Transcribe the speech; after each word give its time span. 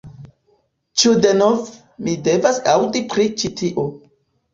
Ĉu 1.01 1.11
denove, 1.25 1.75
mi 2.07 2.15
devas 2.29 2.57
aŭdi 2.73 3.03
pri 3.13 3.27
ĉi 3.43 3.53
tio 3.61 3.85